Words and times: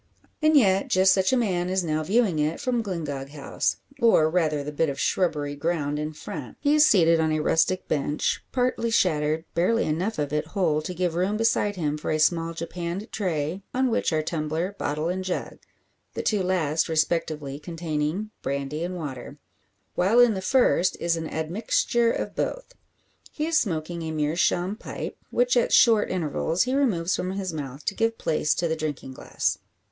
And 0.41 0.57
yet 0.57 0.87
just 0.87 1.13
such 1.13 1.31
a 1.31 1.37
man 1.37 1.69
is 1.69 1.83
now 1.83 2.01
viewing 2.01 2.39
it 2.39 2.59
from 2.59 2.81
Glyngog 2.81 3.29
House, 3.29 3.77
or 4.01 4.31
rather 4.31 4.63
the 4.63 4.71
bit 4.71 4.89
of 4.89 4.99
shrubbery 4.99 5.55
ground 5.55 5.99
in 5.99 6.11
front. 6.11 6.57
He 6.59 6.73
is 6.73 6.87
seated 6.87 7.19
on 7.19 7.31
a 7.31 7.39
rustic 7.39 7.87
bench 7.87 8.43
partly 8.51 8.89
shattered, 8.89 9.45
barely 9.53 9.85
enough 9.85 10.17
of 10.17 10.33
it 10.33 10.47
whole 10.57 10.81
to 10.81 10.95
give 10.95 11.13
room 11.13 11.37
beside 11.37 11.75
him 11.75 11.99
for 11.99 12.09
a 12.09 12.17
small 12.17 12.55
japanned 12.55 13.11
tray, 13.11 13.61
on 13.75 13.91
which 13.91 14.11
are 14.11 14.23
tumbler, 14.23 14.75
bottle 14.79 15.07
and 15.07 15.23
jug 15.23 15.59
the 16.15 16.23
two 16.23 16.41
last 16.41 16.89
respectively 16.89 17.59
containing 17.59 18.31
brandy 18.41 18.83
and 18.83 18.95
water; 18.95 19.37
while 19.93 20.19
in 20.19 20.33
the 20.33 20.41
first 20.41 20.97
is 20.99 21.15
an 21.15 21.29
admixture 21.29 22.11
of 22.11 22.33
both. 22.35 22.73
He 23.31 23.45
is 23.45 23.59
smoking 23.59 24.01
a 24.01 24.09
meerschaum 24.09 24.77
pipe, 24.77 25.15
which 25.29 25.55
at 25.55 25.71
short 25.71 26.09
intervals 26.09 26.63
he 26.63 26.73
removes 26.73 27.15
from 27.15 27.33
his 27.33 27.53
mouth 27.53 27.85
to 27.85 27.93
give 27.93 28.17
place 28.17 28.55
to 28.55 28.67
the 28.67 28.75
drinking 28.75 29.13
glass. 29.13 29.59